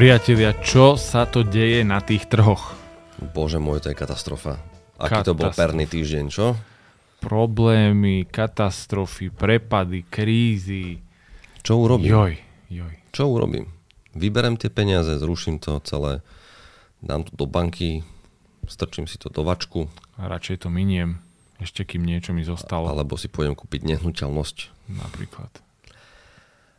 [0.00, 2.72] Priatelia, čo sa to deje na tých trhoch?
[3.36, 4.56] Bože môj, to je katastrofa.
[4.96, 6.56] Aký to bol perný týždeň, čo?
[7.20, 11.04] Problémy, katastrofy, prepady, krízy.
[11.60, 12.16] Čo urobím?
[12.16, 12.32] Joj,
[12.72, 12.94] joj.
[13.12, 13.68] Čo urobím?
[14.16, 16.24] Vyberem tie peniaze, zruším to celé,
[17.04, 18.00] dám to do banky,
[18.72, 19.92] strčím si to do vačku.
[20.16, 21.20] A radšej to miniem,
[21.60, 22.88] ešte kým niečo mi zostalo.
[22.88, 24.56] Alebo si pôjdem kúpiť nehnuteľnosť.
[24.96, 25.52] Napríklad.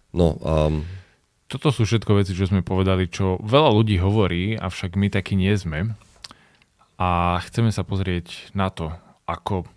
[0.09, 0.89] No, um,
[1.51, 5.51] toto sú všetko veci, čo sme povedali, čo veľa ľudí hovorí, avšak my takí nie
[5.59, 5.91] sme.
[6.95, 8.95] A chceme sa pozrieť na to,
[9.27, 9.67] ako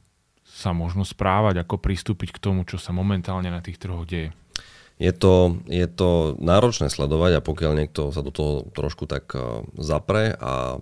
[0.47, 4.31] sa možno správať, ako pristúpiť k tomu, čo sa momentálne na tých trhoch deje.
[5.03, 9.67] Je to, je to náročné sledovať a pokiaľ niekto sa do toho trošku tak uh,
[9.75, 10.79] zapre a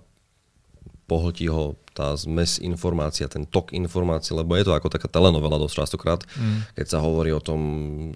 [1.07, 5.85] pohltí ho tá zmes informácia, ten tok informácií, lebo je to ako taká telenovela dosť
[5.85, 6.73] častokrát, mm.
[6.73, 7.61] keď sa hovorí o tom,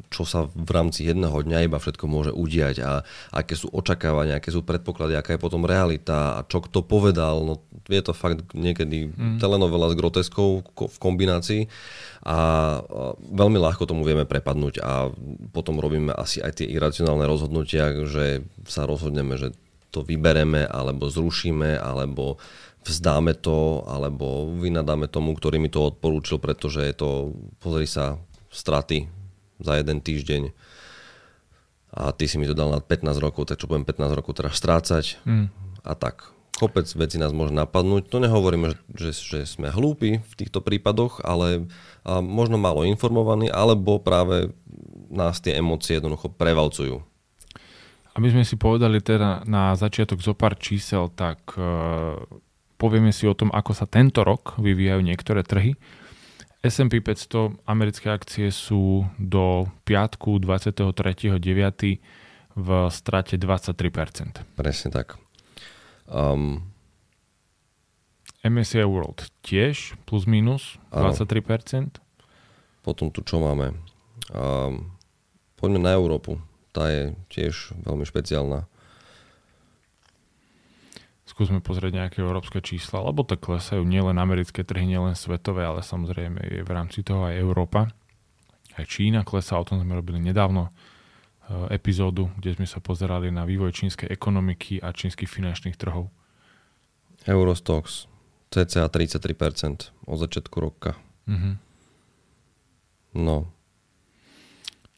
[0.10, 4.50] čo sa v rámci jedného dňa iba všetko môže udiať a aké sú očakávania, aké
[4.50, 7.46] sú predpoklady, aká je potom realita a čo kto povedal.
[7.46, 9.38] No, je to fakt niekedy mm.
[9.38, 11.70] telenovela s groteskou v kombinácii
[12.26, 12.38] a
[13.30, 15.14] veľmi ľahko tomu vieme prepadnúť a
[15.54, 19.54] potom robíme asi aj tie iracionálne rozhodnutia, že sa rozhodneme, že
[19.94, 22.36] to vybereme alebo zrušíme alebo
[22.88, 27.10] vzdáme to, alebo vynadáme tomu, ktorý mi to odporúčil, pretože je to,
[27.60, 29.12] pozri sa, straty
[29.60, 30.56] za jeden týždeň
[31.98, 34.60] a ty si mi to dal na 15 rokov, tak čo budem 15 rokov teraz
[34.60, 35.48] strácať mm.
[35.88, 36.30] a tak.
[36.58, 38.10] Kopec veci nás môže napadnúť.
[38.10, 41.70] To nehovoríme, že, že sme hlúpi v týchto prípadoch, ale
[42.02, 44.54] a možno málo informovaní, alebo práve
[45.10, 47.06] nás tie emócie jednoducho prevalcujú.
[48.18, 52.18] Aby sme si povedali teda na začiatok zo pár čísel, tak uh
[52.78, 55.76] povieme si o tom, ako sa tento rok vyvíjajú niektoré trhy.
[56.66, 61.38] S&P 500 americké akcie sú do piatku 23.9.
[62.58, 64.58] v strate 23%.
[64.58, 65.22] Presne tak.
[66.10, 66.66] Um,
[68.42, 71.78] MSCI World tiež plus minus 23%.
[71.78, 71.90] Áno.
[72.82, 73.78] Potom tu čo máme?
[74.34, 74.90] Um,
[75.60, 76.42] poďme na Európu.
[76.74, 78.66] Tá je tiež veľmi špeciálna
[81.38, 86.42] skúsme pozrieť nejaké európske čísla, lebo to klesajú nielen americké trhy, nielen svetové, ale samozrejme
[86.42, 87.94] je v rámci toho aj Európa.
[88.74, 93.46] Aj Čína klesá, o tom sme robili nedávno e, epizódu, kde sme sa pozerali na
[93.46, 96.10] vývoj čínskej ekonomiky a čínskych finančných trhov.
[97.30, 98.10] Eurostox
[98.50, 100.98] cca 33% od začiatku roka.
[101.30, 101.54] Mm-hmm.
[103.22, 103.46] No.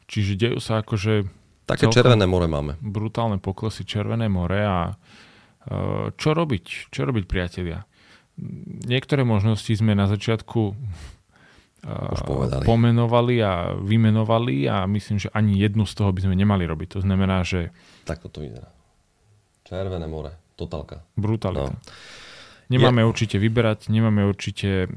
[0.08, 1.28] Čiže dejú sa akože...
[1.68, 2.80] Také červené more máme.
[2.80, 4.96] Brutálne poklesy Červené more a
[6.16, 6.88] čo robiť?
[6.88, 7.84] Čo robiť, priatelia?
[8.88, 15.92] Niektoré možnosti sme na začiatku eh, pomenovali a vymenovali a myslím, že ani jednu z
[15.92, 16.96] toho by sme nemali robiť.
[16.96, 17.76] To znamená, že...
[18.08, 18.72] Tak to vyzerá.
[19.68, 21.04] Červené more, totálka.
[21.14, 21.76] Brutalita.
[21.76, 21.78] No.
[22.70, 23.06] Nemáme ja...
[23.10, 24.94] určite vyberať, nemáme určite eh,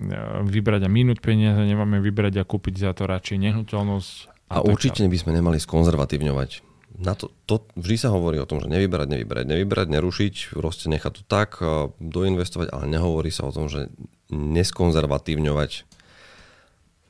[0.47, 4.11] vybrať a minúť peniaze, nemáme vybrať a kúpiť za to radšej nehnuteľnosť.
[4.47, 8.61] A, a určite by sme nemali skonzervatívňovať na to, to, vždy sa hovorí o tom,
[8.61, 11.57] že nevyberať, nevyberať, nevyberať, nerušiť, proste nechať to tak,
[11.97, 13.89] doinvestovať, ale nehovorí sa o tom, že
[14.29, 15.89] neskonzervatívňovať.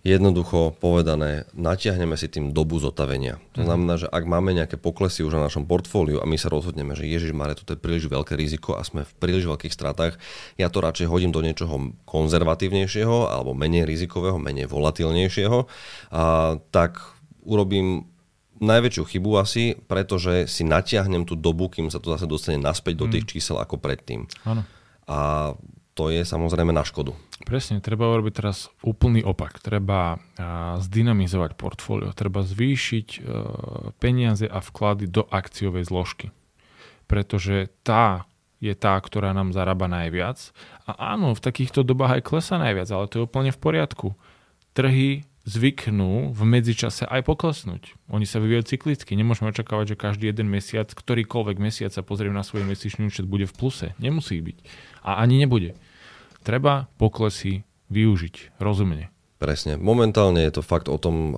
[0.03, 3.39] Jednoducho povedané, natiahneme si tým dobu zotavenia.
[3.55, 3.67] To mhm.
[3.67, 7.07] znamená, že ak máme nejaké poklesy už na našom portfóliu a my sa rozhodneme, že
[7.07, 10.19] Ježiš Mare, toto je príliš veľké riziko a sme v príliš veľkých stratách,
[10.59, 15.59] ja to radšej hodím do niečoho konzervatívnejšieho alebo menej rizikového, menej volatilnejšieho,
[16.11, 16.23] a
[16.71, 16.99] tak
[17.47, 18.12] urobím
[18.63, 23.05] najväčšiu chybu asi, pretože si natiahnem tú dobu, kým sa to zase dostane naspäť do
[23.11, 23.31] tých mm.
[23.35, 24.25] čísel ako predtým.
[24.47, 24.63] Áno.
[25.07, 25.51] A
[25.93, 27.13] to je samozrejme na škodu.
[27.45, 29.61] Presne, treba urobiť teraz úplný opak.
[29.61, 30.17] Treba
[30.81, 33.19] zdynamizovať portfólio, treba zvýšiť e,
[34.01, 36.33] peniaze a vklady do akciovej zložky.
[37.05, 38.25] Pretože tá
[38.63, 40.39] je tá, ktorá nám zarába najviac.
[40.87, 44.07] A áno, v takýchto dobách aj klesa najviac, ale to je úplne v poriadku.
[44.71, 47.99] Trhy zvyknú v medzičase aj poklesnúť.
[48.07, 49.19] Oni sa vyvíjajú cyklicky.
[49.19, 53.43] Nemôžeme očakávať, že každý jeden mesiac, ktorýkoľvek mesiac sa pozriem na svoj mesičný účet, bude
[53.43, 53.91] v pluse.
[53.99, 54.57] Nemusí byť.
[55.03, 55.75] A ani nebude.
[56.47, 59.11] Treba poklesy využiť rozumne.
[59.37, 59.75] Presne.
[59.75, 61.35] Momentálne je to fakt o tom,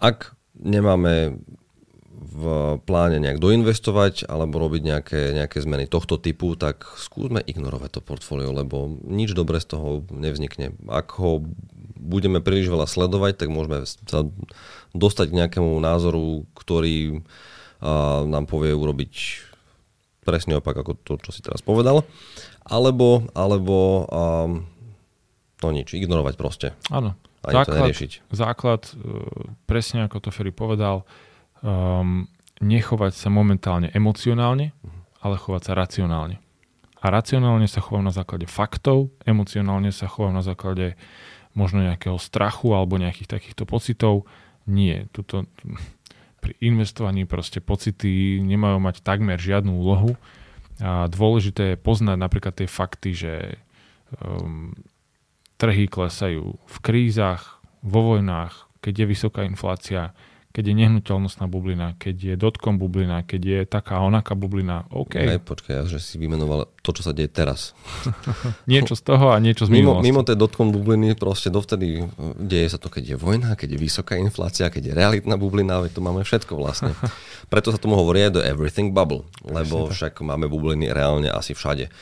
[0.00, 1.36] ak nemáme
[2.20, 2.44] v
[2.84, 8.52] pláne nejak doinvestovať alebo robiť nejaké, nejaké zmeny tohto typu, tak skúsme ignorovať to portfólio,
[8.52, 10.76] lebo nič dobre z toho nevznikne.
[10.88, 11.44] Ak ho
[12.00, 14.24] budeme príliš veľa sledovať, tak môžeme sa
[14.96, 17.20] dostať k nejakému názoru, ktorý
[17.80, 19.12] a, nám povie urobiť
[20.24, 22.02] presne opak ako to, čo si teraz povedal.
[22.64, 24.48] Alebo, alebo a,
[25.60, 26.68] no nič, ignorovať proste.
[26.88, 27.14] Áno.
[27.40, 28.12] Ani základ, to neriešiť.
[28.36, 28.94] Základ, e,
[29.64, 31.08] presne ako to Ferry povedal,
[31.64, 32.28] um,
[32.60, 34.76] nechovať sa momentálne emocionálne,
[35.24, 36.36] ale chovať sa racionálne.
[37.00, 41.00] A racionálne sa chovám na základe faktov, emocionálne sa chovám na základe
[41.54, 44.28] možno nejakého strachu alebo nejakých takýchto pocitov.
[44.70, 45.50] Nie, tuto,
[46.40, 50.14] pri investovaní proste pocity nemajú mať takmer žiadnu úlohu.
[50.80, 53.34] A dôležité je poznať napríklad tie fakty, že
[54.24, 54.72] um,
[55.60, 60.16] trhy klesajú v krízach, vo vojnách, keď je vysoká inflácia,
[60.50, 65.14] keď je nehnuteľnostná bublina, keď je dotkom bublina, keď je taká onaká bublina, OK.
[65.22, 67.70] Ne, počkaj, ja, že si vymenoval to, čo sa deje teraz.
[68.70, 72.02] niečo z toho a niečo z mimo, mimo tej dotkom bubliny proste dovtedy
[72.42, 75.94] deje sa to, keď je vojna, keď je vysoká inflácia, keď je realitná bublina, veď
[75.94, 76.98] to máme všetko vlastne.
[77.52, 81.94] Preto sa tomu hovorí aj the everything bubble, lebo však máme bubliny reálne asi všade.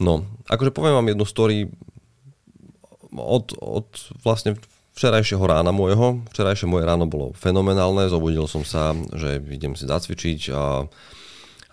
[0.00, 1.68] No, akože poviem vám jednu story
[3.12, 3.88] od, od
[4.24, 4.56] vlastne
[4.94, 6.22] včerajšieho rána môjho.
[6.30, 10.86] Včerajšie moje ráno bolo fenomenálne, zobudil som sa, že idem si zacvičiť a,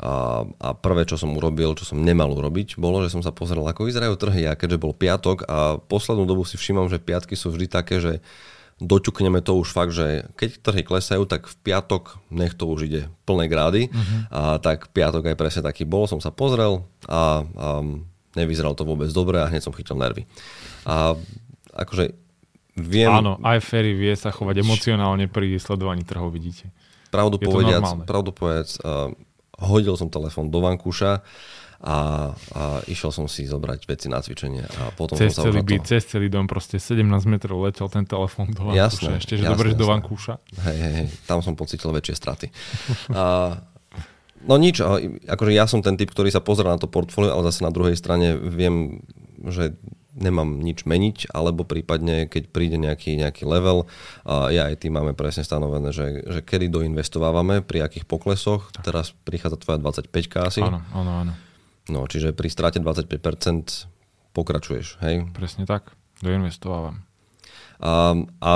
[0.02, 0.14] a,
[0.46, 3.86] a prvé, čo som urobil, čo som nemal urobiť, bolo, že som sa pozrel, ako
[3.86, 7.70] vyzerajú trhy a keďže bol piatok a poslednú dobu si všímam, že piatky sú vždy
[7.70, 8.26] také, že
[8.82, 13.02] doťukneme to už fakt, že keď trhy klesajú, tak v piatok nech to už ide
[13.30, 14.22] plné grády uh-huh.
[14.34, 17.86] a tak piatok aj presne taký bol, som sa pozrel a, a
[18.34, 20.26] nevyzeral to vôbec dobre a hneď som chytil nervy.
[20.90, 21.14] A
[21.78, 22.18] akože
[22.78, 23.12] viem...
[23.12, 26.72] Áno, aj Ferry vie sa chovať emocionálne pri sledovaní trhov, vidíte.
[27.12, 29.12] Pravdu Je povediac, pravdu povedať, uh,
[29.60, 31.20] hodil som telefón do vankúša
[31.82, 34.62] a, a išiel som si zobrať veci na cvičenie.
[34.62, 38.54] A potom cez, som celý byt, cez celý dom, proste 17 metrov letel ten telefón
[38.54, 38.86] do vankúša.
[38.86, 40.34] Jasné, Ešte, že jasné, do vankúša.
[40.62, 42.48] Hej, hej, hej, tam som pocitil väčšie straty.
[43.18, 43.58] a,
[44.46, 44.78] no nič,
[45.26, 47.98] akože ja som ten typ, ktorý sa pozera na to portfólio, ale zase na druhej
[47.98, 49.02] strane viem,
[49.50, 49.74] že
[50.16, 53.88] nemám nič meniť, alebo prípadne, keď príde nejaký, nejaký level,
[54.28, 58.92] a ja aj tým máme presne stanovené, že, že kedy doinvestovávame, pri akých poklesoch, tak.
[58.92, 60.12] teraz prichádza tvoja 25
[60.48, 60.62] asi.
[60.62, 61.34] Áno, áno, áno.
[61.88, 65.28] No, čiže pri strate 25% pokračuješ, hej?
[65.32, 67.04] Presne tak, doinvestovávam.
[67.82, 68.52] A, a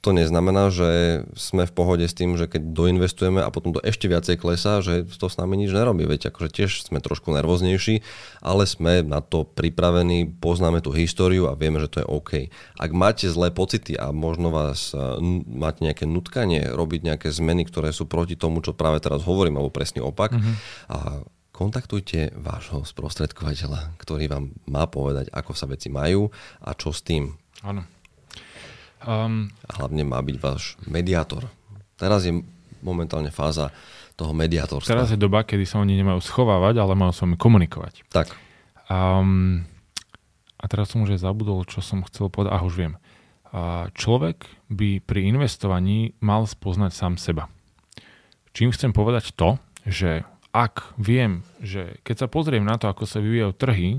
[0.00, 4.08] to neznamená, že sme v pohode s tým, že keď doinvestujeme a potom to ešte
[4.08, 6.08] viacej klesá, že to s nami nič nerobí.
[6.08, 8.00] Veď akože tiež sme trošku nervóznejší,
[8.40, 12.32] ale sme na to pripravení, poznáme tú históriu a vieme, že to je OK.
[12.80, 14.96] Ak máte zlé pocity a možno vás
[15.44, 19.68] máte nejaké nutkanie robiť nejaké zmeny, ktoré sú proti tomu, čo práve teraz hovorím, alebo
[19.68, 20.54] presný opak, mm-hmm.
[20.96, 20.98] a
[21.52, 26.32] kontaktujte vášho sprostredkovateľa, ktorý vám má povedať, ako sa veci majú
[26.64, 27.36] a čo s tým.
[27.60, 27.84] Áno.
[29.00, 31.48] Um, a hlavne má byť váš mediátor.
[31.96, 32.36] Teraz je
[32.84, 33.72] momentálne fáza
[34.16, 34.92] toho mediátorstva.
[34.92, 38.04] Teraz je doba, kedy sa oni nemajú schovávať, ale majú s vami komunikovať.
[38.12, 38.36] Tak.
[38.92, 39.64] Um,
[40.60, 42.52] a teraz som už aj zabudol, čo som chcel povedať.
[42.52, 42.94] Ah, už viem.
[43.50, 47.48] Uh, človek by pri investovaní mal spoznať sám seba.
[48.52, 49.56] Čím chcem povedať to,
[49.88, 53.90] že ak viem, že keď sa pozriem na to, ako sa vyvíjajú trhy,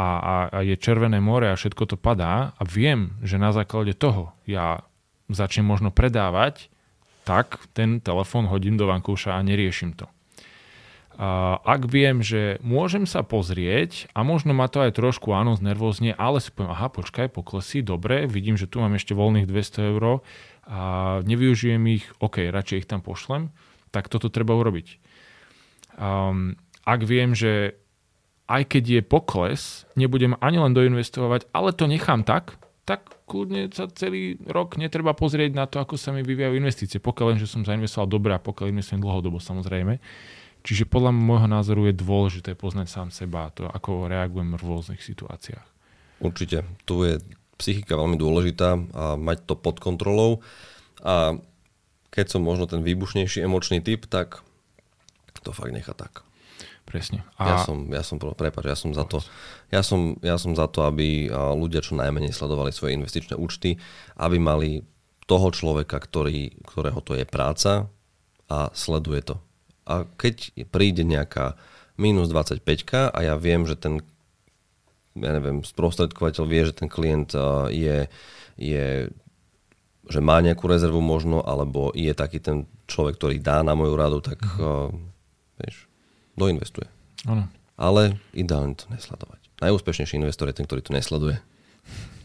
[0.00, 3.92] a, a, a je Červené more a všetko to padá a viem, že na základe
[3.92, 4.88] toho ja
[5.28, 6.72] začnem možno predávať,
[7.28, 10.08] tak ten telefón hodím do vankúša a neriešim to.
[11.20, 16.16] A ak viem, že môžem sa pozrieť a možno ma to aj trošku áno znervozne,
[16.16, 20.24] ale si poviem, aha, počkaj, poklesí, dobre, vidím, že tu mám ešte voľných 200 eur
[20.64, 20.80] a
[21.28, 23.52] nevyužijem ich, ok, radšej ich tam pošlem,
[23.92, 24.96] tak toto treba urobiť.
[26.00, 26.56] Um,
[26.88, 27.76] ak viem, že
[28.50, 33.86] aj keď je pokles, nebudem ani len doinvestovať, ale to nechám tak, tak kľudne sa
[33.86, 36.98] celý rok netreba pozrieť na to, ako sa mi vyvíjajú investície.
[36.98, 40.02] Pokiaľ len, že som zainvestoval dobre a pokiaľ investujem dlhodobo samozrejme.
[40.66, 45.00] Čiže podľa môjho názoru je dôležité poznať sám seba a to, ako reagujem v rôznych
[45.00, 45.64] situáciách.
[46.20, 46.66] Určite.
[46.84, 47.14] Tu je
[47.56, 50.42] psychika veľmi dôležitá a mať to pod kontrolou.
[51.00, 51.38] A
[52.10, 54.42] keď som možno ten výbušnejší emočný typ, tak
[55.40, 56.26] to fakt nechá tak.
[56.86, 57.22] Presne.
[57.38, 57.54] A...
[57.54, 59.22] Ja som, ja som, prepáč, ja som za to,
[59.70, 63.78] ja som, ja som za to, aby ľudia čo najmenej sledovali svoje investičné účty,
[64.18, 64.82] aby mali
[65.30, 67.86] toho človeka, ktorý, ktorého to je práca
[68.50, 69.36] a sleduje to.
[69.86, 71.54] A keď príde nejaká
[71.94, 74.02] minus 25 a ja viem, že ten
[75.18, 77.34] ja neviem, sprostredkovateľ vie, že ten klient
[77.70, 78.06] je,
[78.54, 79.10] je
[80.10, 84.18] že má nejakú rezervu možno, alebo je taký ten človek, ktorý dá na moju radu,
[84.18, 84.90] tak mm-hmm.
[85.62, 85.89] vieš,
[86.38, 86.86] doinvestuje.
[87.26, 87.48] Ano.
[87.80, 89.40] Ale ideálne to nesledovať.
[89.60, 91.40] Najúspešnejší investor je ten, ktorý to nesleduje.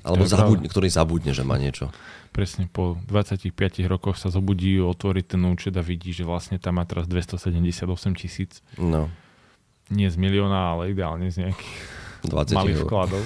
[0.05, 1.89] Alebo zabudne, ktorý zabudne, že má niečo.
[2.29, 3.49] Presne, po 25
[3.89, 8.61] rokoch sa zobudí, otvorí ten účet a vidí, že vlastne tam má teraz 278 tisíc.
[8.77, 9.09] No.
[9.89, 11.75] Nie z milióna, ale ideálne z nejakých
[12.29, 13.23] 20 malých vkladov.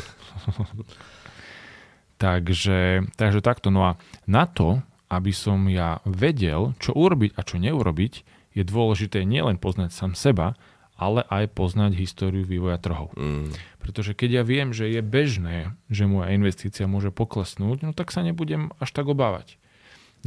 [2.23, 3.67] takže, takže takto.
[3.73, 3.91] No a
[4.23, 4.79] na to,
[5.11, 8.13] aby som ja vedel, čo urobiť a čo neurobiť,
[8.59, 10.59] je dôležité nielen poznať sám seba,
[10.99, 13.15] ale aj poznať históriu vývoja trhov.
[13.15, 13.55] Mm.
[13.79, 18.19] Pretože keď ja viem, že je bežné, že moja investícia môže poklesnúť, no tak sa
[18.19, 19.55] nebudem až tak obávať.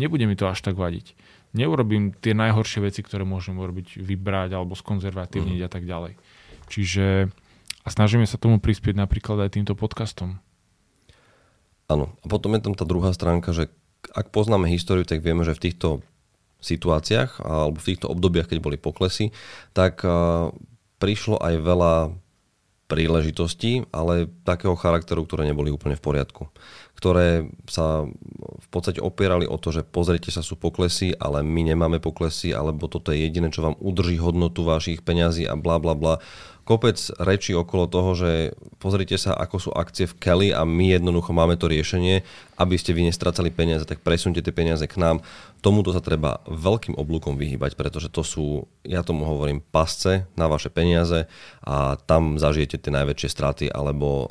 [0.01, 1.12] Nebude mi to až tak vadiť.
[1.53, 5.67] Neurobím tie najhoršie veci, ktoré môžem urobiť, vybrať alebo skonzervatívniť mm.
[5.69, 6.17] a tak ďalej.
[6.73, 7.29] Čiže
[7.83, 10.39] a snažíme sa tomu prispieť napríklad aj týmto podcastom.
[11.91, 12.15] Áno.
[12.23, 13.69] A potom je tam tá druhá stránka, že
[14.15, 15.89] ak poznáme históriu, tak vieme, že v týchto
[16.62, 19.35] situáciách alebo v týchto obdobiach, keď boli poklesy,
[19.75, 20.07] tak
[21.02, 21.95] prišlo aj veľa
[22.87, 26.52] príležitostí, ale takého charakteru, ktoré neboli úplne v poriadku.
[27.03, 28.07] Ktoré sa
[28.39, 32.87] v podstate opierali o to, že pozrite sa, sú poklesy, ale my nemáme poklesy, alebo
[32.87, 36.23] toto je jediné, čo vám udrží hodnotu vašich peňazí a bla bla bla
[36.63, 38.31] kopec rečí okolo toho, že
[38.79, 42.23] pozrite sa, ako sú akcie v Kelly a my jednoducho máme to riešenie,
[42.59, 45.27] aby ste vy nestracali peniaze, tak presunte tie peniaze k nám.
[45.59, 50.71] Tomuto sa treba veľkým oblúkom vyhybať, pretože to sú, ja tomu hovorím, pasce na vaše
[50.71, 51.27] peniaze
[51.67, 54.31] a tam zažijete tie najväčšie straty, alebo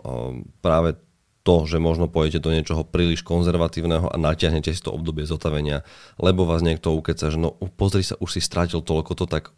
[0.64, 0.96] práve
[1.42, 5.82] to, že možno pojete do niečoho príliš konzervatívneho a natiahnete si to obdobie zotavenia,
[6.22, 9.50] lebo vás niekto ukeca, že no pozri sa, už si strátil toľko to, tak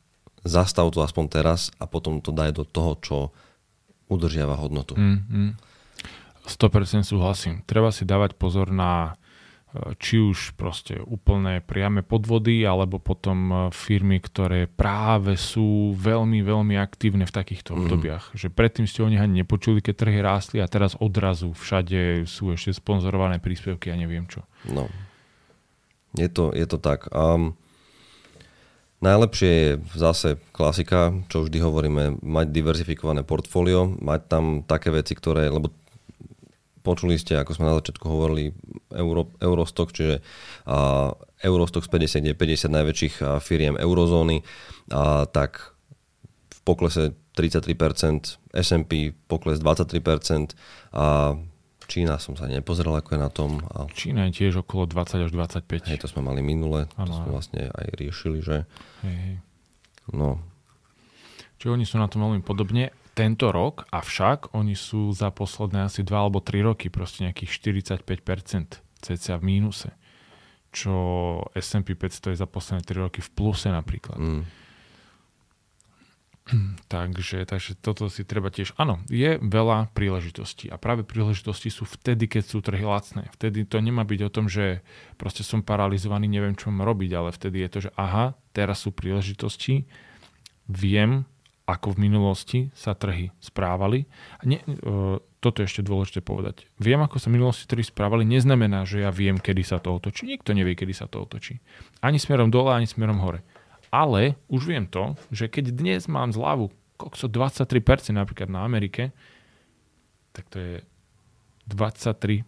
[0.47, 3.17] zastav to aspoň teraz a potom to daj do toho, čo
[4.07, 4.95] udržiava hodnotu.
[4.95, 5.51] Mm, mm.
[6.43, 7.63] 100% súhlasím.
[7.63, 9.15] Treba si dávať pozor na
[9.97, 16.77] či už proste úplné priame podvody, alebo potom e, firmy, ktoré práve sú veľmi, veľmi
[16.77, 17.77] aktívne v takýchto mm.
[17.81, 18.25] obdobiach.
[18.37, 22.53] Že predtým ste o nich ani nepočuli, keď trhy rástli a teraz odrazu všade sú
[22.53, 24.45] ešte sponzorované príspevky a neviem čo.
[24.69, 24.85] No.
[26.13, 27.09] Je to, je to tak.
[27.09, 27.57] Um,
[29.03, 35.51] Najlepšie je zase klasika, čo vždy hovoríme, mať diverzifikované portfólio, mať tam také veci, ktoré,
[35.51, 35.75] lebo
[36.83, 38.51] počuli ste, ako sme na začiatku hovorili,
[38.91, 40.19] Euro, Eurostock, čiže
[40.67, 45.73] uh, z 50 je 50 najväčších firiem eurozóny, uh, tak
[46.51, 47.73] v poklese 33%,
[48.53, 50.53] S&P pokles 23%
[50.93, 51.35] a
[51.83, 53.59] Čína som sa nepozeral, ako je na tom.
[53.75, 53.91] A...
[53.91, 55.91] Čína je tiež okolo 20 až 25.
[55.91, 57.07] Hej, to sme mali minule, ano.
[57.07, 58.63] to sme vlastne aj riešili, že...
[59.03, 59.35] Hej, hej.
[60.15, 60.39] No.
[61.59, 66.01] Čiže oni sú na tom veľmi podobne tento rok, avšak oni sú za posledné asi
[66.01, 69.93] 2 alebo 3 roky proste nejakých 45% cca v mínuse.
[70.73, 70.93] Čo
[71.53, 74.17] S&P 500 je za posledné 3 roky v pluse napríklad.
[74.17, 74.43] Mm.
[76.91, 78.75] Takže, takže toto si treba tiež...
[78.75, 83.31] Áno, je veľa príležitostí a práve príležitosti sú vtedy, keď sú trhy lacné.
[83.39, 84.83] Vtedy to nemá byť o tom, že
[85.15, 88.91] proste som paralizovaný, neviem, čo mám robiť, ale vtedy je to, že aha, teraz sú
[88.91, 89.87] príležitosti,
[90.67, 91.23] viem,
[91.63, 94.03] ako v minulosti sa trhy správali.
[94.39, 96.67] A nie, uh, toto je ešte dôležité povedať.
[96.79, 100.27] Viem, ako sa v minulosti trhy správali, neznamená, že ja viem, kedy sa to otočí.
[100.27, 101.63] Nikto nevie, kedy sa to otočí.
[102.03, 103.43] Ani smerom dole, ani smerom hore.
[103.93, 109.11] Ale už viem to, že keď dnes mám zľavu kokso 23% napríklad na Amerike,
[110.31, 110.73] tak to je
[111.69, 112.43] 23%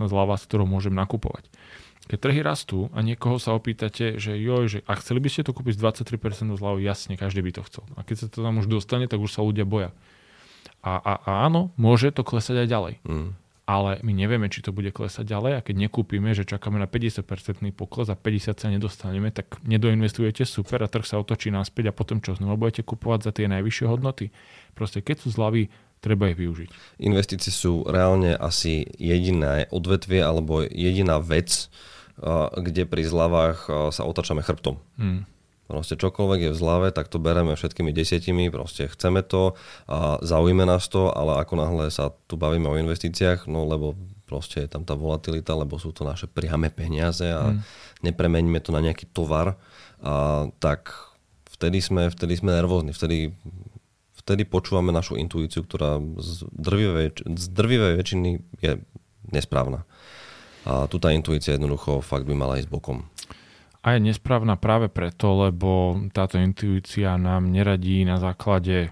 [0.00, 1.52] zľava, s ktorou môžem nakupovať.
[2.04, 5.56] Keď trhy rastú a niekoho sa opýtate, že joj, že a chceli by ste to
[5.56, 7.88] kúpiť s 23% zľavou, jasne, každý by to chcel.
[7.96, 9.88] A keď sa to tam už dostane, tak už sa ľudia boja.
[10.84, 12.94] A, a, a áno, môže to klesať aj ďalej.
[13.08, 16.84] Mm ale my nevieme, či to bude klesať ďalej a keď nekúpime, že čakáme na
[16.84, 17.24] 50%
[17.72, 22.20] pokles a 50 sa nedostaneme, tak nedoinvestujete super a trh sa otočí naspäť a potom
[22.20, 24.28] čo znova budete kupovať za tie najvyššie hodnoty.
[24.76, 25.72] Proste keď sú zľavy,
[26.04, 27.00] treba ich využiť.
[27.00, 31.72] Investície sú reálne asi jediné odvetvie alebo jediná vec,
[32.54, 34.78] kde pri zľavách sa otačame chrbtom.
[34.98, 35.26] Hmm.
[35.64, 39.56] Proste čokoľvek je v zlave, tak to bereme všetkými desiatimi, proste chceme to
[39.88, 43.96] a zaujíme nás to, ale ako náhle sa tu bavíme o investíciách, no lebo
[44.28, 47.60] proste je tam tá volatilita, lebo sú to naše priame peniaze a mm.
[48.04, 49.56] nepremeníme to na nejaký tovar,
[50.04, 50.92] a, tak
[51.48, 53.32] vtedy sme, vtedy sme nervózni, vtedy,
[54.20, 58.30] vtedy počúvame našu intuíciu, ktorá z drvivej, z drvivej väčšiny
[58.60, 58.72] je
[59.32, 59.88] nesprávna.
[60.64, 63.04] A tu tá intuícia jednoducho fakt by mala ísť bokom.
[63.84, 68.88] A je nesprávna práve preto, lebo táto intuícia nám neradí na základe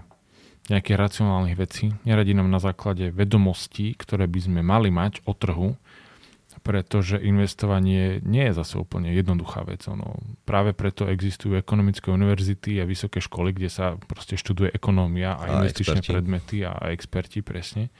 [0.69, 5.75] nejakých racionálnych vecí, neradí nám na základe vedomostí, ktoré by sme mali mať o trhu,
[6.63, 9.83] pretože investovanie nie je zase úplne jednoduchá vec.
[9.91, 10.15] Ono,
[10.47, 15.45] práve preto existujú ekonomické univerzity a vysoké školy, kde sa proste študuje ekonómia a, a
[15.59, 16.15] investičné experti.
[16.15, 17.91] predmety a, a experti presne.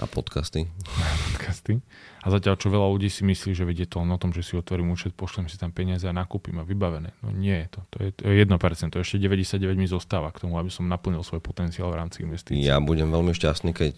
[0.00, 0.64] A podcasty.
[0.64, 1.84] A podcasty.
[2.24, 4.56] A zatiaľ, čo veľa ľudí si myslí, že vedie to len o tom, že si
[4.56, 7.12] otvorím účet, pošlem si tam peniaze a nakúpim a vybavené.
[7.20, 7.84] No nie to.
[7.94, 8.56] To je, to je 1%.
[8.92, 12.64] To ešte 99 mi zostáva k tomu, aby som naplnil svoj potenciál v rámci investícií.
[12.64, 13.96] Ja budem veľmi šťastný, keď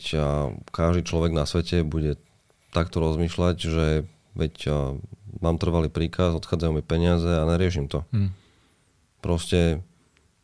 [0.75, 2.19] každý človek na svete bude
[2.71, 3.87] takto rozmýšľať, že
[4.39, 4.55] veď
[5.41, 8.05] mám trvalý príkaz, odchádzajú mi peniaze a neriešim to.
[8.15, 8.31] Hm.
[9.19, 9.83] Proste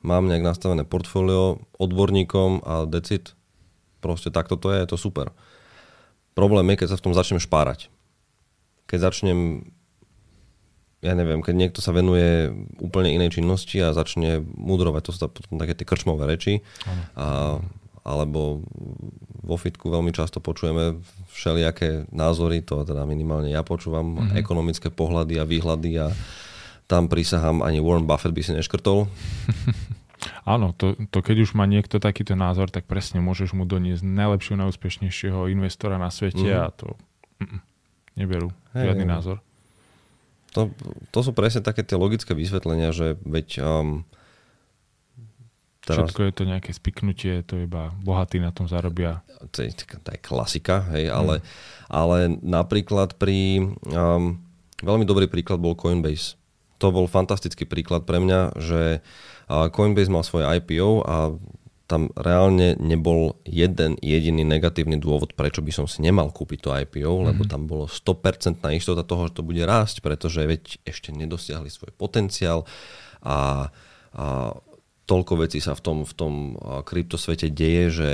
[0.04, 3.32] mám nejak nastavené portfólio odborníkom a decit.
[4.04, 5.32] Proste takto to je, je to super.
[6.36, 7.88] Problém je, keď sa v tom začnem špárať.
[8.90, 9.70] Keď začnem
[11.04, 12.48] ja neviem, keď niekto sa venuje
[12.80, 16.64] úplne inej činnosti a začne mudrovať, to sú potom také tie krčmové reči,
[17.12, 17.60] a,
[18.04, 18.60] alebo
[19.40, 21.00] vo fitku veľmi často počujeme
[21.32, 24.36] všelijaké názory, to teda minimálne ja počúvam, mm-hmm.
[24.36, 26.06] ekonomické pohľady a výhľady a
[26.84, 29.08] tam prísahám, ani Warren Buffett by si neškrtol.
[30.52, 34.60] Áno, to, to keď už má niekto takýto názor, tak presne môžeš mu doniesť najlepšieho,
[34.60, 36.60] najúspešnejšieho investora na svete mm.
[36.60, 36.92] a to
[37.40, 37.60] mm,
[38.20, 39.40] neberú hey, žiadny názor.
[40.52, 40.68] To,
[41.08, 43.64] to sú presne také tie logické vysvetlenia, že veď...
[43.64, 44.04] Um,
[45.84, 46.10] teraz...
[46.10, 49.20] Všetko je to nejaké spiknutie, to iba bohatí na tom zarobia.
[49.52, 51.44] To je, to je klasika, hej, ale,
[51.92, 53.70] ale napríklad pri...
[53.88, 54.40] Um,
[54.80, 56.40] veľmi dobrý príklad bol Coinbase.
[56.82, 59.04] To bol fantastický príklad pre mňa, že
[59.48, 61.16] Coinbase mal svoje IPO a
[61.84, 67.12] tam reálne nebol jeden jediný negatívny dôvod, prečo by som si nemal kúpiť to IPO,
[67.12, 67.28] mm-hmm.
[67.28, 71.92] lebo tam bolo 100% istota toho, že to bude rásť, pretože veď ešte nedosiahli svoj
[71.92, 72.64] potenciál
[73.20, 73.68] a,
[74.16, 74.56] a
[75.04, 76.34] toľko vecí sa v tom, v tom
[76.84, 78.10] kryptosvete deje, že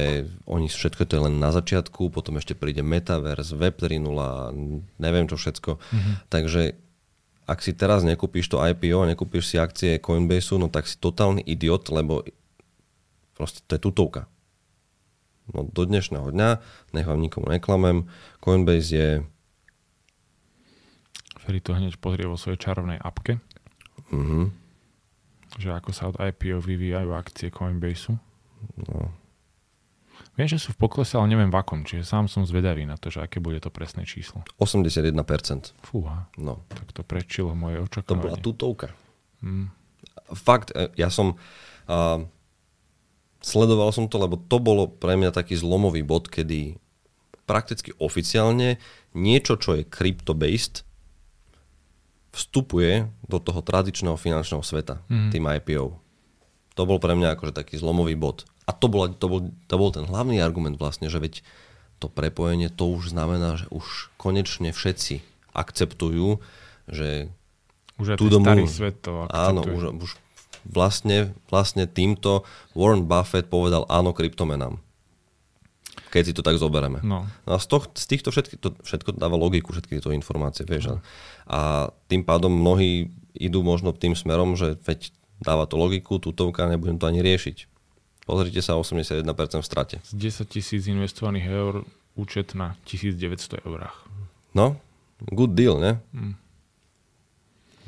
[0.50, 4.02] oni všetko to je len na začiatku, potom ešte príde Metaverse, Web 3.0,
[4.98, 5.78] neviem čo všetko.
[5.78, 6.14] Mm-hmm.
[6.28, 6.62] Takže
[7.46, 11.42] ak si teraz nekúpíš to IPO a nekúpíš si akcie Coinbase, no tak si totálny
[11.46, 12.22] idiot, lebo
[13.40, 14.28] Proste to je tutovka.
[15.56, 16.60] No do dnešného dňa,
[16.92, 18.04] nech vám nikomu neklamem,
[18.44, 19.08] Coinbase je...
[21.40, 23.40] Ferry to hneď pozrie vo svojej čarovnej apke.
[24.12, 24.44] Mm-hmm.
[25.60, 28.16] Že ako sa od IPO vyvíjajú akcie Coinbase.
[28.80, 29.12] No.
[30.40, 33.12] Viem, že sú v poklese, ale neviem v akom, čiže sám som zvedavý na to,
[33.12, 34.40] že aké bude to presné číslo.
[34.56, 35.12] 81%.
[35.84, 36.32] Fúha.
[36.40, 36.64] No.
[36.72, 38.08] Tak to prečilo moje očakávanie.
[38.08, 38.88] To bola tutovka.
[39.44, 39.68] Mm.
[40.32, 41.36] Fakt, e, ja som...
[41.84, 42.24] Uh,
[43.40, 46.76] sledoval som to, lebo to bolo pre mňa taký zlomový bod, kedy
[47.48, 48.78] prakticky oficiálne
[49.16, 50.86] niečo, čo je crypto-based,
[52.30, 55.30] vstupuje do toho tradičného finančného sveta, mm.
[55.34, 55.98] tým IPO.
[56.78, 58.46] To bol pre mňa akože taký zlomový bod.
[58.64, 61.34] A to, bola, to, bol, to bol ten hlavný argument vlastne, že veď
[62.00, 65.20] to prepojenie, to už znamená, že už konečne všetci
[65.52, 66.38] akceptujú,
[66.88, 67.28] že
[68.00, 69.44] už aj ten starý svet to akceptuje.
[69.44, 70.10] Áno, už, už
[70.64, 74.80] vlastne, vlastne týmto Warren Buffett povedal áno kryptomenám.
[76.10, 76.98] Keď si to tak zoberieme.
[77.06, 77.30] No.
[77.46, 80.66] no a z, toch, z týchto všetky, to, všetko dáva logiku, všetky tieto informácie.
[80.66, 80.98] Vieš, no.
[81.46, 86.98] A tým pádom mnohí idú možno tým smerom, že veď dáva to logiku, tutovka, nebudem
[86.98, 87.70] to ani riešiť.
[88.26, 89.96] Pozrite sa, 81% v strate.
[90.02, 91.74] Z 10 tisíc investovaných eur
[92.18, 93.96] účet na 1900 eurách.
[94.52, 94.76] No,
[95.30, 96.02] good deal, ne?
[96.10, 96.34] Mm.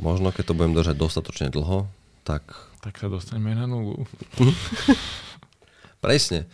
[0.00, 1.86] Možno, keď to budem držať dostatočne dlho,
[2.26, 2.42] tak...
[2.82, 4.02] Tak sa dostaneme na nulu.
[6.04, 6.50] presne.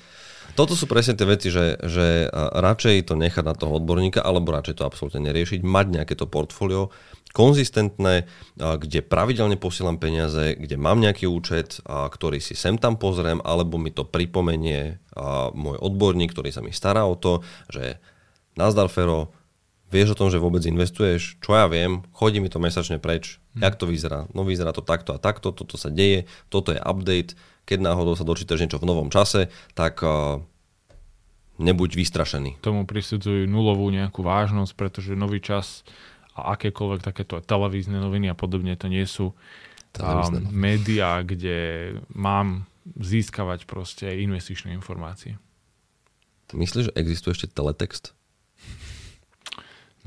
[0.59, 4.83] Toto sú presne tie veci, že, že radšej to nechať na toho odborníka, alebo radšej
[4.83, 6.91] to absolútne neriešiť, mať nejaké to portfólio,
[7.31, 8.27] konzistentné,
[8.59, 13.95] kde pravidelne posielam peniaze, kde mám nejaký účet, ktorý si sem tam pozriem, alebo mi
[13.95, 14.99] to pripomenie
[15.55, 18.03] môj odborník, ktorý sa mi stará o to, že
[18.59, 19.31] nazdar Fero,
[19.95, 23.63] vieš o tom, že vôbec investuješ, čo ja viem, chodí mi to mesačne preč, hmm.
[23.63, 24.27] jak to vyzerá.
[24.35, 28.25] No vyzerá to takto a takto, toto sa deje, toto je update, keď náhodou sa
[28.25, 30.41] dočítaš niečo v novom čase, tak uh,
[31.61, 32.65] nebuď vystrašený.
[32.65, 35.85] Tomu prisudzujú nulovú nejakú vážnosť, pretože nový čas
[36.33, 39.37] a akékoľvek takéto televízne noviny a podobne to nie sú um,
[40.49, 42.65] médiá, kde mám
[42.97, 45.37] získavať proste investičné informácie.
[46.55, 48.17] Myslíš, že existuje ešte teletext?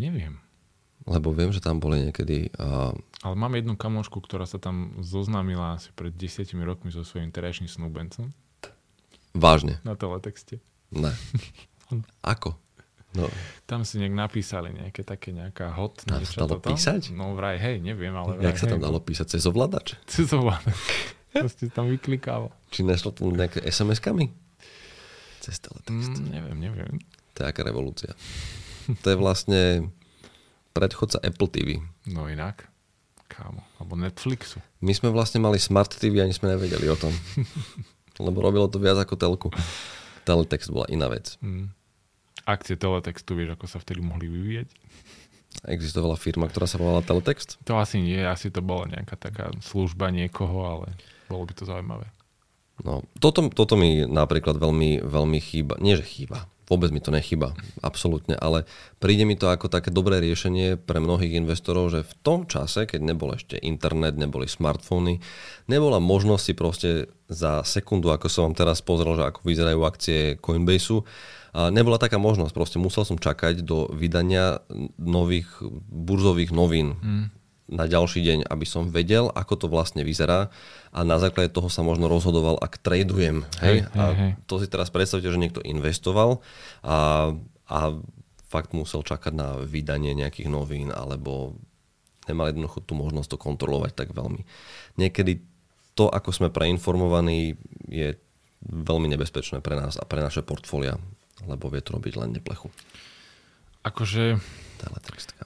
[0.01, 0.41] Neviem.
[1.09, 2.53] Lebo viem, že tam boli niekedy...
[2.61, 2.93] Uh...
[3.25, 7.65] Ale mám jednu kamošku, ktorá sa tam zoznámila asi pred desiatimi rokmi so svojím terajším
[7.65, 8.29] snúbencom.
[9.33, 9.81] Vážne?
[9.81, 10.61] Na teletexte.
[10.93, 11.15] Ne.
[12.33, 12.53] Ako?
[13.11, 13.27] No.
[13.67, 16.07] Tam si nejak napísali nejaké také nejaká hot.
[16.07, 16.71] Tam sa dalo toto?
[16.71, 17.11] písať?
[17.11, 19.27] No vraj, hej, neviem, ale vraj, Jak sa tam hej, dalo písať?
[19.35, 19.99] Cez ovládač?
[20.07, 20.79] Cez ovládač.
[21.35, 22.55] Proste tam vyklikával.
[22.71, 24.31] Či nešlo to nejaké SMS-kami?
[25.43, 26.23] Cez teletext?
[26.23, 26.93] Mm, neviem, neviem.
[27.35, 28.15] To je aká revolúcia.
[29.03, 29.91] To je vlastne
[30.71, 31.67] predchodca Apple TV.
[32.07, 32.67] No inak.
[33.31, 33.63] Kámo.
[33.79, 34.59] Alebo Netflixu.
[34.83, 37.11] My sme vlastne mali Smart TV, ani sme nevedeli o tom.
[38.25, 39.47] Lebo robilo to viac ako telku.
[40.27, 41.39] Teletext bola iná vec.
[41.39, 41.71] Mm.
[42.43, 44.69] Akcie Teletextu, vieš, ako sa vtedy mohli vyvíjať?
[45.69, 47.61] Existovala firma, ktorá sa volala Teletext?
[47.69, 50.87] To asi nie, asi to bola nejaká taká služba niekoho, ale
[51.29, 52.09] bolo by to zaujímavé.
[52.81, 55.77] No, toto, toto mi napríklad veľmi, veľmi chýba.
[55.77, 57.51] Nie, že chýba vôbec mi to nechyba,
[57.83, 58.63] absolútne, ale
[59.03, 63.11] príde mi to ako také dobré riešenie pre mnohých investorov, že v tom čase, keď
[63.11, 65.19] nebol ešte internet, neboli smartfóny,
[65.67, 66.91] nebola možnosť si proste
[67.27, 71.03] za sekundu, ako som vám teraz pozrel, že ako vyzerajú akcie Coinbaseu,
[71.51, 74.63] a nebola taká možnosť, proste musel som čakať do vydania
[74.95, 75.51] nových
[75.91, 76.95] burzových novín.
[77.03, 77.40] Mm
[77.71, 80.51] na ďalší deň, aby som vedel, ako to vlastne vyzerá
[80.91, 83.47] a na základe toho sa možno rozhodoval, ak tradujem.
[83.63, 83.87] Hej?
[83.87, 84.31] Hej, a hej.
[84.45, 86.43] to si teraz predstavte, že niekto investoval
[86.83, 87.31] a,
[87.71, 87.79] a
[88.51, 91.55] fakt musel čakať na vydanie nejakých novín alebo
[92.27, 94.43] nemal jednoducho tú možnosť to kontrolovať tak veľmi.
[94.99, 95.39] Niekedy
[95.95, 97.55] to, ako sme preinformovaní,
[97.87, 98.19] je
[98.67, 100.99] veľmi nebezpečné pre nás a pre naše portfólia,
[101.47, 102.69] lebo vie to robiť len neplechu.
[103.81, 104.37] Akože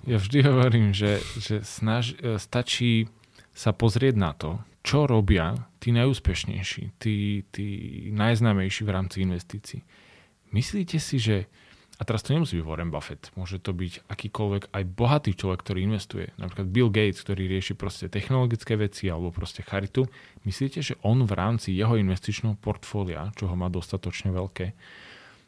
[0.05, 3.09] ja vždy hovorím, že, že snaž, e, stačí
[3.51, 7.67] sa pozrieť na to, čo robia tí najúspešnejší, tí, tí
[8.13, 9.81] najznámejší v rámci investícií.
[10.53, 11.49] Myslíte si, že
[11.95, 15.87] a teraz to nemusí byť Warren Buffett, môže to byť akýkoľvek aj bohatý človek, ktorý
[15.87, 16.27] investuje.
[16.35, 20.03] Napríklad Bill Gates, ktorý rieši proste technologické veci alebo proste charitu.
[20.43, 24.75] Myslíte, že on v rámci jeho investičného portfólia, čo ho má dostatočne veľké,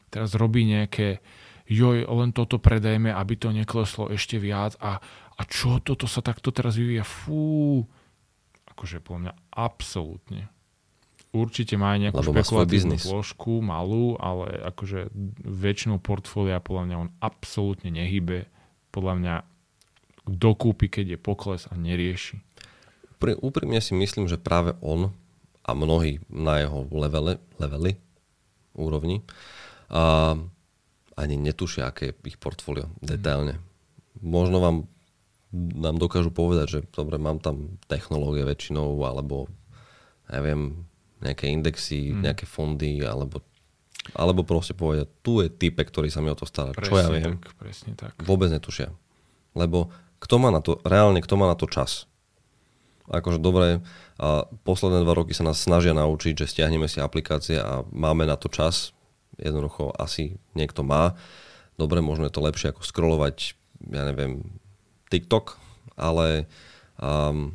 [0.07, 1.19] teraz robí nejaké
[1.67, 4.99] joj, len toto predajme, aby to nekleslo ešte viac a,
[5.37, 7.83] a čo toto sa takto teraz vyvíja, fú.
[8.71, 10.49] Akože podľa mňa absolútne.
[11.35, 15.11] Určite má aj nejakú špekulatívnu zložku, malú, ale akože
[15.43, 18.47] väčšinou portfólia podľa mňa on absolútne nehybe.
[18.89, 19.35] Podľa mňa
[20.25, 22.39] dokúpi, keď je pokles a nerieši.
[23.19, 25.11] Úprimne si myslím, že práve on
[25.67, 27.99] a mnohí na jeho levele, levely,
[28.77, 29.25] úrovni,
[29.91, 30.37] a
[31.17, 33.57] ani netušia, aké je ich portfólio detailne.
[34.21, 34.85] Možno vám
[35.53, 39.47] nám dokážu povedať, že dobre, mám tam technológie väčšinou, alebo
[40.29, 40.85] neviem,
[41.23, 42.21] nejaké indexy, hmm.
[42.27, 43.41] nejaké fondy, alebo,
[44.13, 46.75] alebo proste povedať, tu je type, ktorý sa mi o to stará.
[46.75, 47.33] Presne Čo ja viem?
[47.39, 48.13] Tak, presne tak.
[48.21, 48.91] Vôbec netušia.
[49.57, 52.05] Lebo kto má na to, reálne, kto má na to čas?
[53.07, 53.79] Akože dobre,
[54.19, 58.35] a posledné dva roky sa nás snažia naučiť, že stiahneme si aplikácie a máme na
[58.35, 58.91] to čas,
[59.37, 61.17] jednoducho asi niekto má.
[61.77, 63.53] Dobre, možno je to lepšie ako scrollovať,
[63.93, 64.61] ja neviem,
[65.13, 65.61] TikTok,
[65.93, 66.49] ale
[66.97, 67.53] um,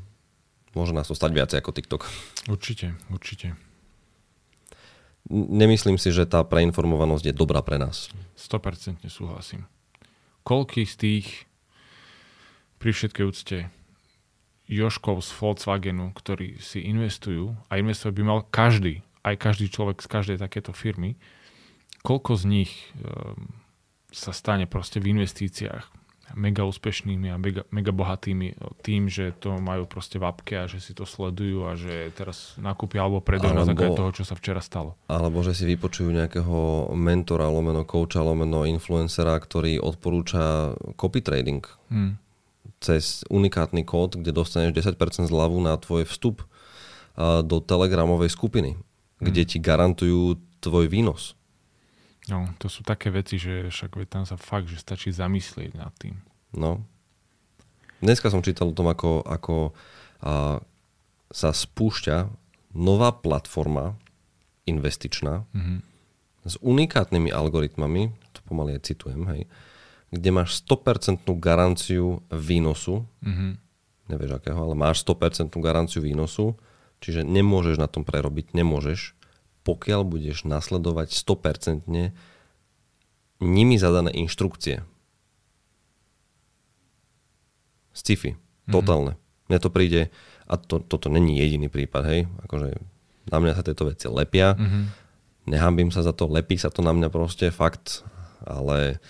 [0.72, 2.02] môže nás to stať viacej ako TikTok.
[2.48, 3.58] Určite, určite.
[5.30, 8.10] Nemyslím si, že tá preinformovanosť je dobrá pre nás.
[8.34, 9.66] 100% súhlasím.
[10.42, 11.26] Koľký z tých
[12.82, 13.58] pri všetkej úcte
[14.66, 20.08] Joškov z Volkswagenu, ktorí si investujú a investovať by mal každý, aj každý človek z
[20.10, 21.14] každej takéto firmy,
[22.02, 23.62] koľko z nich um,
[24.12, 26.02] sa stane proste v investíciách
[26.34, 30.80] mega úspešnými a mega, mega bohatými tým, že to majú proste v apke a že
[30.80, 34.64] si to sledujú a že teraz nakúpia alebo predajú na základe toho, čo sa včera
[34.64, 34.96] stalo.
[35.08, 41.62] Alebo že si vypočujú nejakého mentora, lomeno coacha, lomeno influencera, ktorý odporúča copy trading.
[41.92, 42.16] Hmm.
[42.82, 46.42] Cez unikátny kód, kde dostaneš 10% zľavu na tvoj vstup
[47.20, 48.80] do telegramovej skupiny,
[49.20, 49.50] kde hmm.
[49.52, 51.36] ti garantujú tvoj výnos.
[52.30, 56.22] No, to sú také veci, že však tam sa fakt, že stačí zamyslieť nad tým.
[56.54, 56.86] No.
[57.98, 59.74] Dneska som čítal o tom, ako, ako
[60.22, 60.62] a,
[61.34, 62.30] sa spúšťa
[62.78, 63.98] nová platforma
[64.70, 65.78] investičná mm-hmm.
[66.46, 69.50] s unikátnymi algoritmami, to pomaly aj citujem, hej,
[70.14, 73.52] kde máš 100% garanciu výnosu, mm-hmm.
[74.12, 76.54] nevieš akého, ale máš 100% garanciu výnosu,
[77.02, 79.18] čiže nemôžeš na tom prerobiť, nemôžeš
[79.62, 81.86] pokiaľ budeš nasledovať 100%
[83.42, 84.86] nimi zadané inštrukcie.
[87.92, 88.34] Sci-fi.
[88.34, 88.72] Mhm.
[88.72, 89.12] Totálne.
[89.18, 89.46] Mm-hmm.
[89.50, 90.02] Mne to príde,
[90.48, 92.78] a to, toto není jediný prípad, hej, akože
[93.28, 94.84] na mňa sa tieto veci lepia, mm-hmm.
[95.50, 98.00] nehambím sa za to, lepí sa to na mňa proste, fakt,
[98.48, 99.02] ale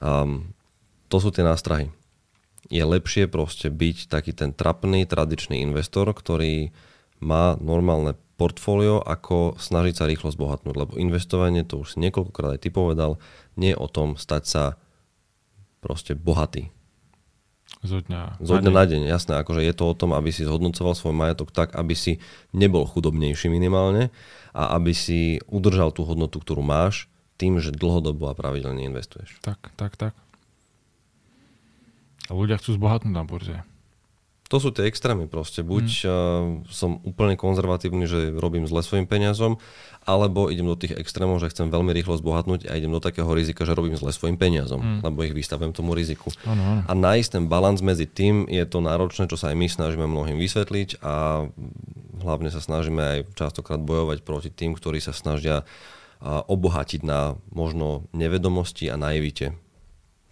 [0.00, 0.54] um,
[1.12, 1.92] to sú tie nástrahy.
[2.72, 6.72] Je lepšie proste byť taký ten trapný, tradičný investor, ktorý
[7.20, 10.74] má normálne portfólio, ako snažiť sa rýchlo zbohatnúť.
[10.74, 13.22] Lebo investovanie, to už si niekoľkokrát aj ty povedal,
[13.54, 14.64] nie je o tom stať sa
[15.78, 16.74] proste bohatý.
[17.84, 19.36] Zo dňa, Zo dňa na deň, jasné.
[19.36, 22.16] Akože je to o tom, aby si zhodnocoval svoj majetok tak, aby si
[22.56, 24.08] nebol chudobnejší minimálne
[24.56, 29.36] a aby si udržal tú hodnotu, ktorú máš, tým, že dlhodobo a pravidelne investuješ.
[29.44, 30.16] Tak, tak, tak.
[32.24, 33.60] A ľudia chcú zbohatnúť na burze.
[34.54, 35.66] To sú tie extrémy proste.
[35.66, 36.06] Buď hmm.
[36.06, 36.14] uh,
[36.70, 39.58] som úplne konzervatívny, že robím zle svojim peniazom,
[40.06, 43.66] alebo idem do tých extrémov, že chcem veľmi rýchlo zbohatnúť a idem do takého rizika,
[43.66, 45.00] že robím zle svojim peniazom, hmm.
[45.02, 46.30] lebo ich vystavujem tomu riziku.
[46.46, 46.80] Ano, ano.
[46.86, 50.38] A nájsť ten balans medzi tým je to náročné, čo sa aj my snažíme mnohým
[50.38, 51.48] vysvetliť a
[52.22, 55.66] hlavne sa snažíme aj častokrát bojovať proti tým, ktorí sa snažia
[56.22, 59.58] obohatiť na možno nevedomosti a naivite.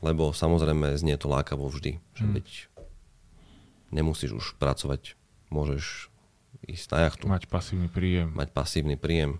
[0.03, 2.47] Lebo samozrejme znie to lákavo vždy, že veď
[3.93, 5.15] nemusíš už pracovať,
[5.53, 6.09] môžeš
[6.67, 7.25] ísť na jachtu.
[7.29, 8.33] Mať pasívny príjem.
[8.33, 9.39] Mať pasívny príjem.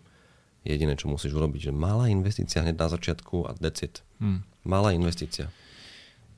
[0.63, 4.07] Jediné, čo musíš urobiť, že malá investícia hneď na začiatku a decit.
[4.23, 4.47] Hmm.
[4.63, 5.51] Malá investícia.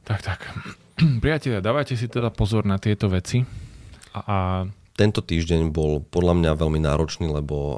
[0.08, 0.40] Tak, tak.
[1.24, 3.44] Priatelia, dávajte si teda pozor na tieto veci
[4.16, 4.38] a, a
[4.94, 7.74] tento týždeň bol podľa mňa veľmi náročný, lebo a,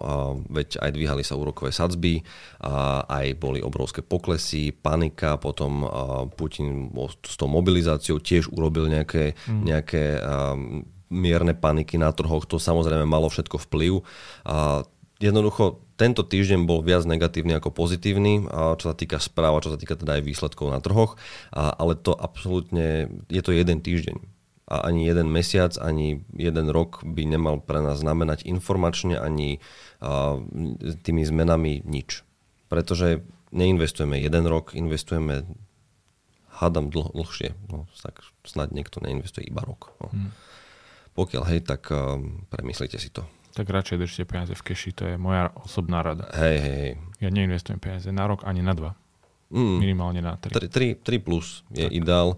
[0.53, 2.21] veď aj dvíhali sa úrokové sadzby,
[2.61, 5.89] a aj boli obrovské poklesy, panika, potom a,
[6.29, 6.93] Putin
[7.25, 9.63] s tou mobilizáciou tiež urobil nejaké, mm.
[9.65, 10.53] nejaké a,
[11.09, 14.05] mierne paniky na trhoch, to samozrejme malo všetko vplyv.
[14.45, 14.85] A,
[15.17, 19.81] jednoducho tento týždeň bol viac negatívny ako pozitívny, čo sa týka správ a čo sa
[19.81, 21.17] týka teda aj výsledkov na trhoch,
[21.57, 24.36] ale to absolútne, je to jeden týždeň
[24.67, 29.63] a ani jeden mesiac, ani jeden rok by nemal pre nás znamenať informačne ani
[30.03, 30.43] a,
[31.07, 32.27] tými zmenami nič.
[32.67, 33.23] Pretože
[33.55, 35.47] neinvestujeme jeden rok, investujeme
[36.51, 37.55] hádam dlh, dlhšie.
[37.71, 39.93] No, tak snad niekto neinvestuje iba rok.
[40.03, 40.09] No.
[40.11, 40.31] Hmm.
[41.15, 42.21] Pokiaľ hej, tak uh,
[42.53, 43.25] premyslite si to.
[43.57, 46.29] Tak radšej držte peniaze v keši, to je moja osobná rada.
[46.37, 46.93] Hej, hej, hej.
[47.25, 48.93] Ja neinvestujem peniaze na rok ani na dva.
[49.51, 49.79] Mm.
[49.79, 50.51] Minimálne na 3.
[50.71, 51.95] 3, 3, 3 plus je tak.
[51.95, 52.29] ideál.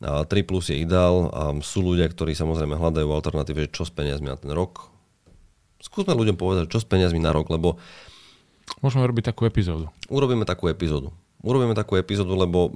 [0.00, 4.32] A 3 plus je ideál a sú ľudia, ktorí samozrejme hľadajú alternatíve, čo s peniazmi
[4.32, 4.88] na ten rok.
[5.80, 7.76] Skúsme ľuďom povedať, čo s peniazmi na rok, lebo...
[8.80, 9.92] Môžeme robiť takú epizódu.
[10.08, 11.12] Urobíme takú epizódu.
[11.40, 12.68] Urobíme takú epizódu, lebo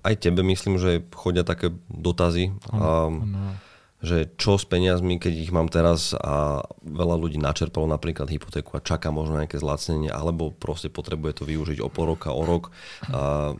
[0.00, 2.52] aj tebe myslím, že chodia také dotazy.
[2.72, 3.52] Ano, a, ano.
[4.00, 8.84] Že čo s peniazmi, keď ich mám teraz a veľa ľudí načerpalo napríklad hypotéku a
[8.84, 12.72] čaká možno nejaké zlacnenie, alebo proste potrebuje to využiť o pol roka, o rok.
[13.12, 13.52] A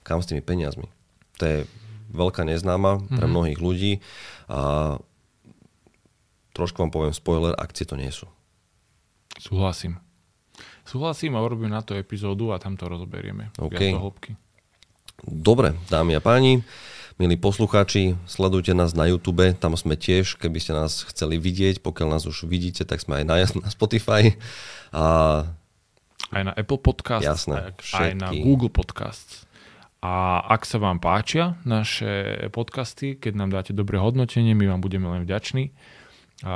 [0.00, 0.88] kam s tými peniazmi?
[1.36, 1.58] To je
[2.12, 3.28] veľká neznáma pre mm-hmm.
[3.28, 3.92] mnohých ľudí
[4.48, 4.96] a
[6.52, 8.28] trošku vám poviem spoiler, akcie to nie sú.
[9.40, 9.96] Súhlasím.
[10.84, 13.48] Súhlasím a urobím na to epizódu a tam to rozoberieme.
[13.56, 13.96] Okay.
[15.22, 16.60] Dobre, dámy a páni,
[17.18, 22.08] milí poslucháči, sledujte nás na YouTube, tam sme tiež, keby ste nás chceli vidieť, pokiaľ
[22.16, 24.36] nás už vidíte, tak sme aj na, na Spotify.
[24.92, 25.04] A...
[26.32, 29.44] Aj na Apple Podcast, Jasné, aj na Google Podcast.
[30.02, 35.06] A ak sa vám páčia naše podcasty, keď nám dáte dobré hodnotenie, my vám budeme
[35.06, 35.70] len vďační.
[36.42, 36.54] A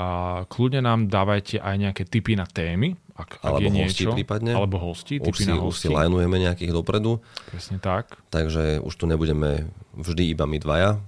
[0.51, 4.11] kľudne nám dávajte aj nejaké tipy na témy, ak, alebo ak je niečo.
[4.13, 4.53] prípadne.
[4.53, 5.71] Alebo hosti, tipy si, na hosti.
[5.71, 7.23] Už si lajnujeme nejakých dopredu.
[7.55, 8.19] Presne tak.
[8.35, 10.99] Takže už tu nebudeme vždy iba my dvaja.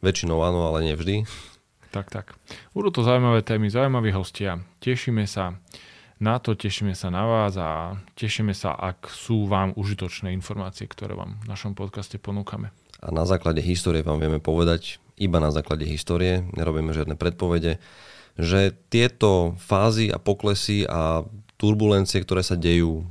[0.00, 1.28] Väčšinou áno, ale nie vždy.
[1.92, 2.36] Tak, tak.
[2.72, 4.60] Budú to zaujímavé témy, zaujímaví hostia.
[4.80, 5.56] Tešíme sa
[6.18, 11.14] na to, tešíme sa na vás a tešíme sa, ak sú vám užitočné informácie, ktoré
[11.14, 12.74] vám v našom podcaste ponúkame.
[12.98, 17.82] A na základe histórie vám vieme povedať, iba na základe histórie, nerobíme žiadne predpovede,
[18.38, 21.26] že tieto fázy a poklesy a
[21.58, 23.02] turbulencie, ktoré sa dejú,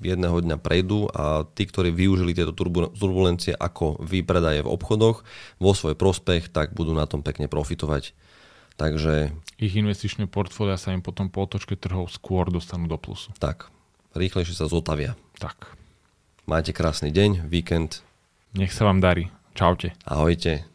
[0.00, 2.56] jedného dňa prejdú a tí, ktorí využili tieto
[2.96, 5.22] turbulencie ako výpredaje v obchodoch
[5.60, 8.16] vo svoj prospech, tak budú na tom pekne profitovať.
[8.80, 9.36] Takže...
[9.60, 13.28] Ich investičné portfólia sa im potom po otočke trhov skôr dostanú do plusu.
[13.36, 13.68] Tak,
[14.16, 15.20] rýchlejšie sa zotavia.
[15.36, 15.76] Tak.
[16.48, 18.00] Majte krásny deň, víkend.
[18.56, 19.28] Nech sa vám darí.
[19.52, 19.92] Čaute.
[20.08, 20.69] Ahojte.